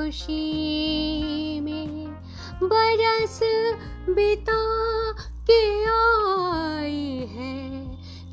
खुशी 0.00 1.60
में 1.60 2.06
बरस 2.62 3.38
बिता 4.08 4.60
के 5.50 5.60
आई 5.84 7.26
है। 7.26 7.58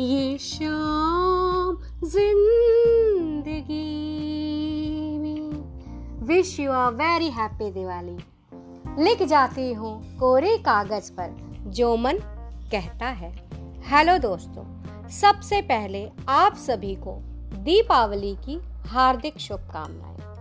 ये 0.00 0.38
शाम 0.38 1.76
ज़िंदगी 2.04 3.80
में। 5.18 6.26
Wish 6.26 6.60
you 6.60 6.72
are 6.72 6.92
very 6.92 7.30
happy 7.30 7.70
Diwali 7.70 8.16
लिख 9.02 9.22
जाती 9.22 9.72
हूँ 9.72 9.92
कोरे 10.18 10.56
कागज़ 10.58 11.10
पर, 11.12 11.36
जो 11.66 11.96
मन 11.96 12.18
कहता 12.72 13.06
है। 13.06 13.32
हेलो 13.88 14.18
दोस्तों, 14.18 14.64
सबसे 15.10 15.60
पहले 15.62 16.08
आप 16.28 16.56
सभी 16.56 16.94
को 16.94 17.18
दीपावली 17.64 18.34
की 18.46 18.60
हार्दिक 18.88 19.38
शुभकामनाएँ। 19.38 20.35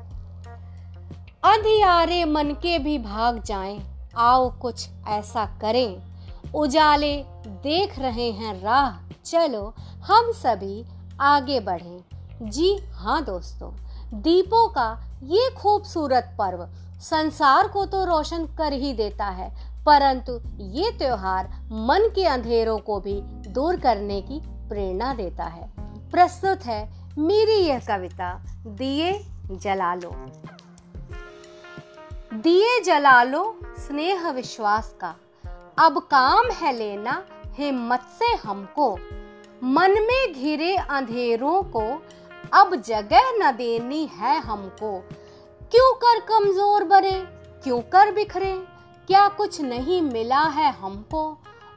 अंधियारे 1.46 2.24
मन 2.26 2.50
के 2.62 2.78
भी 2.80 2.98
भाग 3.00 3.42
जाएँ, 3.44 3.80
आओ 4.18 4.50
कुछ 4.60 4.88
ऐसा 5.08 5.46
करें। 5.62 6.52
उजाले 6.54 7.16
देख 7.64 7.98
रहे 8.00 8.30
हैं 8.32 8.54
राह, 8.62 8.98
चलो 9.26 9.74
हम 10.06 10.32
सभी 10.32 10.86
आगे 11.22 11.60
बढ़ें। 11.60 12.50
जी 12.50 12.76
हाँ 12.94 13.24
दोस्तों, 13.24 13.70
दीपों 14.22 14.68
का 14.70 14.88
ये 15.24 15.50
खूबसूरत 15.58 16.36
पर्व 16.40 16.68
संसार 17.02 17.68
को 17.68 17.86
तो 17.86 18.04
रोशन 18.06 18.46
कर 18.58 18.74
ही 18.74 18.94
देता 18.94 19.26
है, 19.28 19.50
परंतु 19.86 20.40
ये 20.74 20.92
त्योहार 20.92 21.50
मन 21.84 22.10
के 22.16 22.26
अंधेरों 22.28 22.78
को 22.80 23.00
भी 23.00 23.22
दूर 23.50 23.76
करने 23.78 24.22
की 24.22 24.42
प्रेरणा 24.70 25.14
देता 25.14 25.44
है। 25.44 25.70
प्रस्तुत 26.12 26.66
है 26.66 26.84
मेरी 27.20 27.62
यह 27.62 27.80
कविता, 27.88 28.34
दिए 28.68 29.14
जला 29.54 29.94
लो। 29.96 30.16
दिए 32.36 32.80
जला 32.82 33.22
लो 33.24 33.42
स्नेह 33.78 34.30
विश्वास 34.30 34.96
का। 35.02 35.14
अब 35.78 35.98
काम 36.12 36.50
है 36.52 36.74
लेना 36.74 37.24
हिम्मत 37.54 38.08
से 38.20 38.34
हमको। 38.38 38.90
मन 39.64 39.92
में 40.02 40.34
घिरे 40.34 40.76
अंधेरों 40.76 41.62
को, 41.64 41.84
अब 42.54 42.76
जगह 42.76 43.32
न 43.38 43.52
देनी 43.52 44.06
है 44.16 44.40
हमको। 44.40 44.98
क्यों 45.72 45.94
कर 45.96 46.20
कमज़ोर 46.20 46.84
बरे 46.84 47.14
क्यों 47.64 47.80
कर 47.92 48.12
बिखरे? 48.12 48.54
क्या 49.08 49.28
कुछ 49.28 49.62
नहीं 49.62 50.02
मिला 50.02 50.44
है 50.50 50.72
हमको? 50.74 51.26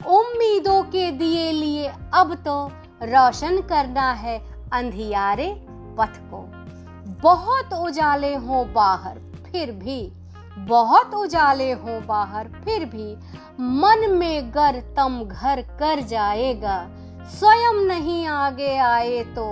उम्मीदों 0.09 0.83
के 0.83 1.11
दिए 1.12 1.51
लिए 1.53 1.89
अब 2.14 2.34
तो 2.45 2.61
रोशन 3.05 3.61
करना 3.62 4.11
है 4.12 4.39
अंधियारे 4.73 5.55
पथ 5.98 6.20
को। 6.31 6.45
बहुत 7.23 7.81
उजाले 7.81 8.34
हो 8.36 8.64
बाहर, 8.64 9.19
फिर 9.47 9.73
भी 9.73 10.01
बहुत 10.67 11.14
उजाले 11.14 11.70
हो 11.73 12.01
बाहर, 12.01 12.48
फिर 12.64 12.84
भी 12.84 13.14
मन 13.61 14.11
में 14.11 14.51
गर 14.51 14.81
तम 14.97 15.23
घर 15.25 15.62
कर 15.78 16.01
जाएगा। 16.01 16.78
स्वयं 17.31 17.84
नहीं 17.87 18.27
आगे 18.27 18.77
आए 18.77 19.23
तो 19.36 19.45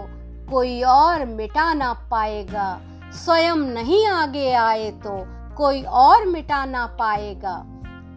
कोई 0.51 0.83
और 0.83 1.25
मिटा 1.27 1.73
ना 1.75 1.93
पाएगा। 2.11 2.69
स्वयं 3.15 3.57
नहीं 3.57 4.07
आगे 4.07 4.53
आए 4.53 4.91
तो 5.05 5.13
कोई 5.57 5.83
और 5.83 6.27
मिटा 6.27 6.65
ना 6.65 6.87
पाएगा। 6.99 7.57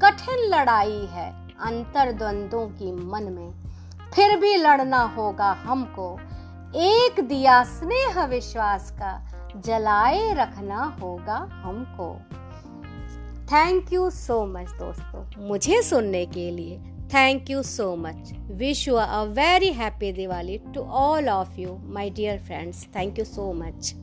कठिन 0.04 0.48
लड़ाई 0.50 1.08
है 1.12 1.30
अंतर 1.62 2.12
द्वंद्वों 2.12 2.66
की 2.70 2.92
मन 2.92 3.24
में। 3.24 4.10
फिर 4.14 4.40
भी 4.40 4.56
लड़ना 4.58 5.02
होगा 5.18 5.52
हमको। 5.64 6.12
एक 6.76 7.20
दिया 7.20 7.64
स्नेह 7.64 8.24
विश्वास 8.26 8.92
का 8.92 9.20
जलाए 9.56 10.34
रखना 10.34 10.84
होगा 11.02 11.38
हमको। 11.64 12.14
थैंक 13.52 13.94
यू 13.94 14.10
सो 14.10 14.46
मच 14.46 14.72
दोस्तों। 14.80 15.48
मुझे 15.48 15.82
सुनने 15.82 16.26
के 16.26 16.50
लिए 16.52 16.78
thank 17.14 17.50
you 17.50 17.62
so 17.64 17.96
much 17.96 18.32
wish 18.52 18.88
you 18.88 18.96
a 18.96 19.24
very 19.30 19.72
happy 19.74 20.12
Diwali 20.12 20.58
to 20.74 20.82
all 21.00 21.30
of 21.30 21.60
you 21.60 21.78
my 21.94 22.10
dear 22.10 22.38
friends 22.40 22.86
thank 22.96 23.20
you 23.20 23.26
so 23.26 23.52
much 23.54 23.94